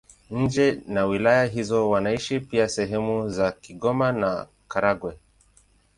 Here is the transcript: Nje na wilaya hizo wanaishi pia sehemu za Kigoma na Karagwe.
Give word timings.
Nje 0.31 0.77
na 0.87 1.05
wilaya 1.05 1.45
hizo 1.45 1.89
wanaishi 1.89 2.39
pia 2.39 2.69
sehemu 2.69 3.29
za 3.29 3.51
Kigoma 3.51 4.11
na 4.11 4.47
Karagwe. 4.67 5.17